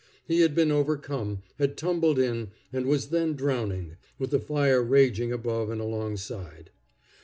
[0.25, 5.31] He had been overcome, had tumbled in, and was then drowning, with the fire raging
[5.31, 6.71] above and alongside.